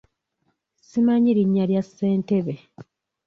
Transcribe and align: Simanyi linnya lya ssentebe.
Simanyi 0.87 1.31
linnya 1.37 1.65
lya 1.69 1.81
ssentebe. 1.85 2.55